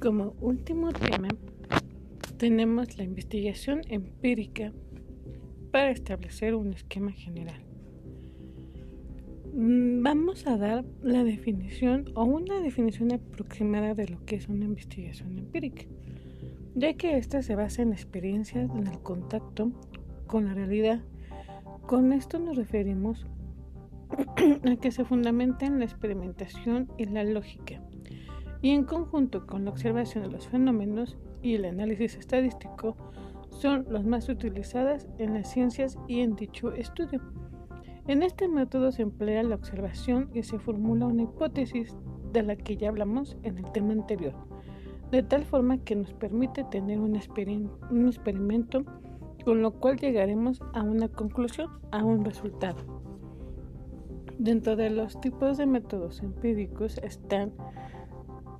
[0.00, 1.26] Como último tema,
[2.36, 4.72] tenemos la investigación empírica
[5.72, 7.60] para establecer un esquema general.
[9.52, 14.66] Mm, vamos a dar la definición o una definición aproximada de lo que es una
[14.66, 15.82] investigación empírica,
[16.76, 19.72] ya que ésta se basa en experiencias en el contacto
[20.28, 21.02] con la realidad.
[21.88, 23.26] Con esto nos referimos
[24.64, 27.82] a que se fundamenta en la experimentación y la lógica
[28.60, 32.96] y en conjunto con la observación de los fenómenos y el análisis estadístico
[33.50, 37.20] son las más utilizadas en las ciencias y en dicho estudio.
[38.06, 41.94] En este método se emplea la observación y se formula una hipótesis
[42.32, 44.34] de la que ya hablamos en el tema anterior,
[45.10, 47.20] de tal forma que nos permite tener un,
[47.90, 48.84] un experimento
[49.44, 53.02] con lo cual llegaremos a una conclusión, a un resultado.
[54.38, 57.52] Dentro de los tipos de métodos empíricos están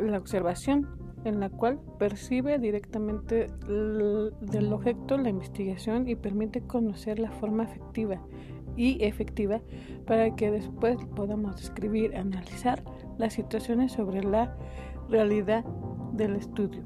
[0.00, 0.88] la observación,
[1.24, 8.20] en la cual percibe directamente del objeto la investigación y permite conocer la forma efectiva
[8.76, 9.60] y efectiva
[10.06, 12.82] para que después podamos describir, analizar
[13.18, 14.56] las situaciones sobre la
[15.08, 15.64] realidad
[16.12, 16.82] del estudio.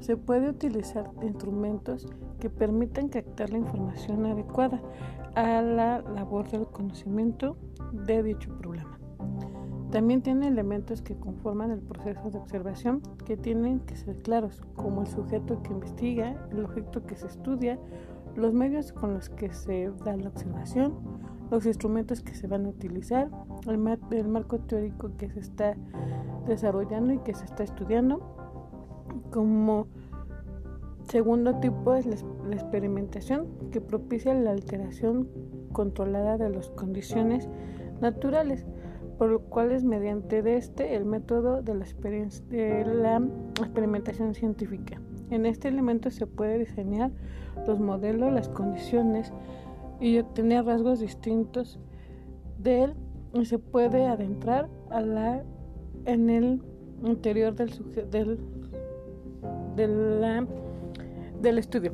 [0.00, 2.06] Se puede utilizar instrumentos
[2.38, 4.80] que permitan captar la información adecuada
[5.34, 7.56] a la labor del conocimiento
[7.92, 8.98] de dicho problema.
[9.90, 15.00] También tiene elementos que conforman el proceso de observación que tienen que ser claros, como
[15.00, 17.78] el sujeto que investiga, el objeto que se estudia,
[18.36, 20.94] los medios con los que se da la observación,
[21.50, 23.30] los instrumentos que se van a utilizar,
[23.66, 23.78] el,
[24.28, 25.74] marco teórico que se está
[26.46, 28.20] desarrollando y que se está estudiando.
[29.30, 29.86] Como
[31.08, 35.28] segundo tipo es la experimentación que propicia la alteración
[35.72, 37.48] controlada de las condiciones
[38.00, 38.66] naturales
[39.18, 41.84] por lo cual es mediante este el método de la,
[42.48, 43.20] de la
[43.58, 45.00] experimentación científica.
[45.30, 47.10] En este elemento se puede diseñar
[47.66, 49.32] los modelos, las condiciones
[50.00, 51.80] y obtener rasgos distintos
[52.58, 52.94] de él
[53.34, 54.68] y se puede adentrar
[56.06, 56.62] en el
[57.02, 58.38] interior del,
[61.42, 61.92] del estudio.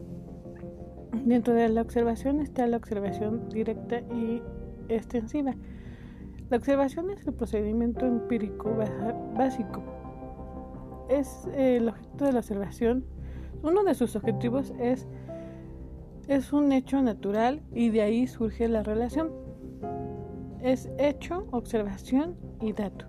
[1.25, 4.43] Dentro de la observación está la observación directa y
[4.89, 5.55] extensiva.
[6.55, 8.79] La observación es el procedimiento empírico
[9.37, 9.83] básico.
[11.09, 13.05] Es eh, el objeto de la observación.
[13.65, 15.09] Uno de sus objetivos es,
[16.29, 19.33] es un hecho natural y de ahí surge la relación.
[20.63, 23.07] Es hecho, observación y dato.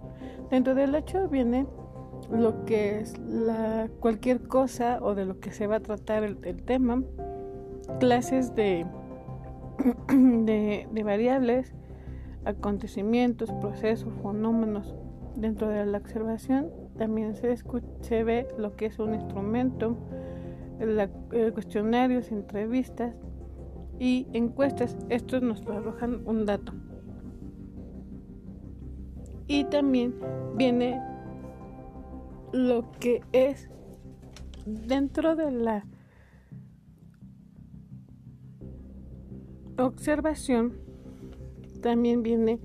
[0.50, 1.68] Dentro del hecho viene
[2.32, 6.64] lo que es la, cualquier cosa o de lo que se va a tratar el,
[6.64, 7.04] tema,
[8.00, 8.88] clases de,
[10.08, 11.76] de, de variables,
[12.46, 14.96] acontecimientos, procesos, fenómenos.
[15.36, 17.54] Dentro de la observación también se,
[18.02, 19.98] se ve lo que es un instrumento,
[21.54, 23.16] cuestionarios, entrevistas
[24.00, 24.96] y encuestas.
[25.10, 26.74] Estos nos arrojan un dato.
[29.48, 30.16] Y también
[30.56, 31.02] viene
[32.54, 33.70] lo que es
[34.66, 35.86] dentro de la
[39.78, 40.85] observación
[41.86, 42.60] también viene,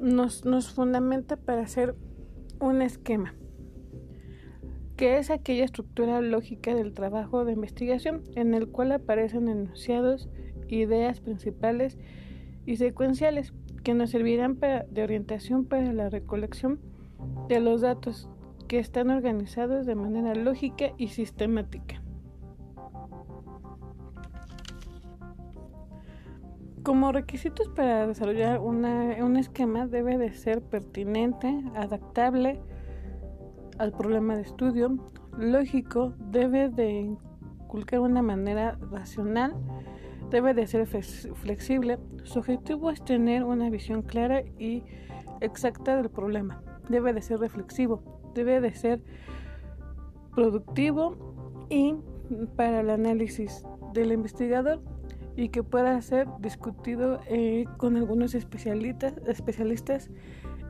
[0.00, 1.94] nos, nos fundamenta para hacer
[2.58, 3.36] un esquema,
[4.96, 10.28] que es aquella estructura lógica del trabajo de investigación en el cual aparecen enunciados,
[10.66, 11.98] ideas principales
[12.66, 13.52] y secuenciales
[13.84, 16.80] que nos servirán para, de orientación para la recolección
[17.48, 18.28] de los datos
[18.66, 22.02] que están organizados de manera lógica y sistemática.
[26.82, 32.58] Como requisitos para desarrollar un esquema debe de ser pertinente, adaptable
[33.78, 37.16] al problema de estudio, lógico, debe de
[37.60, 39.54] inculcar una manera racional,
[40.30, 41.98] debe de ser flexible.
[42.24, 44.82] Su objetivo es tener una visión clara y
[45.40, 46.62] exacta del problema.
[46.88, 48.02] Debe de ser reflexivo,
[48.34, 49.02] debe de ser
[50.34, 51.94] productivo y
[52.56, 54.80] para el análisis del investigador
[55.36, 60.10] y que pueda ser discutido eh, con algunos especialistas, especialistas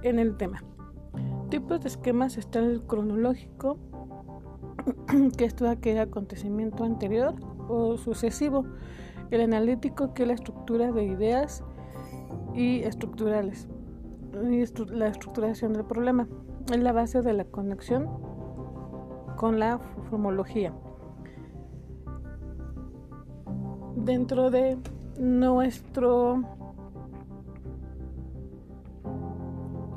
[0.02, 0.62] en el tema.
[1.50, 3.78] Tipos de esquemas están el cronológico,
[5.36, 7.34] que es todo aquel acontecimiento anterior
[7.68, 8.64] o sucesivo,
[9.30, 11.64] el analítico, que es la estructura de ideas
[12.54, 13.68] y estructurales,
[14.50, 16.28] y la estructuración del problema,
[16.70, 18.08] es la base de la conexión
[19.36, 19.78] con la
[20.08, 20.72] formología.
[24.04, 24.78] Dentro de
[25.18, 26.42] nuestro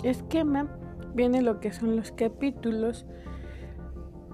[0.04, 0.68] esquema
[1.16, 3.06] viene lo que son los capítulos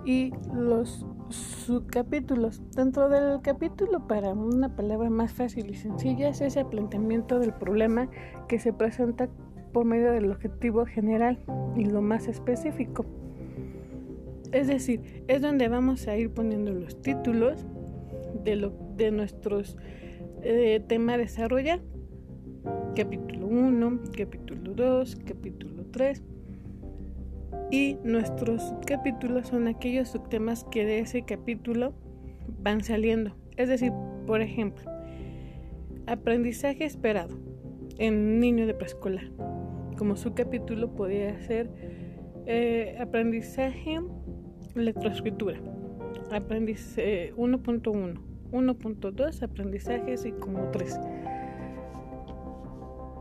[0.06, 2.62] y los subcapítulos.
[2.76, 8.10] Dentro del capítulo, para una palabra más fácil y sencilla, es ese planteamiento del problema
[8.48, 9.30] que se presenta
[9.74, 11.38] por medio del objetivo general
[11.76, 13.06] y lo más específico.
[14.52, 17.68] Es decir, es donde vamos a ir poniendo los títulos
[18.44, 19.78] de, lo, de nuestros
[20.44, 21.80] eh, temas a.
[22.96, 26.22] Capítulo 1, capítulo 2, capítulo 3
[27.72, 31.94] y nuestros capítulos son aquellos subtemas que de ese capítulo
[32.62, 33.36] van saliendo.
[33.58, 33.94] Es decir,
[34.28, 34.84] por ejemplo,
[36.06, 37.38] aprendizaje esperado
[37.98, 39.32] en niño de preescolar.
[39.98, 41.70] Como su capítulo podría ser
[42.46, 44.02] eh, aprendizaje
[44.76, 45.60] lectroescritura,
[46.32, 51.00] aprendizaje 1.1, 1.2, aprendizajes y como 3.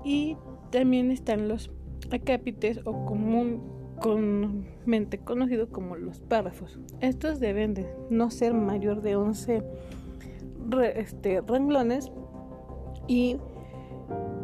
[0.04, 0.36] Y
[0.70, 1.70] también están los
[2.10, 6.78] acápites o común comúnmente conocido como los párrafos.
[7.00, 9.62] Estos deben de no ser mayor de 11
[10.94, 12.12] este, renglones
[13.06, 13.38] y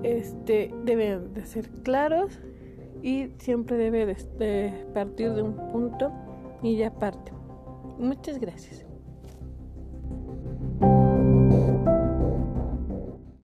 [0.02, 2.40] este, deben de ser claros
[3.02, 6.10] y siempre debe de partir de un punto
[6.62, 7.32] y ya parte.
[7.98, 8.87] Muchas gracias.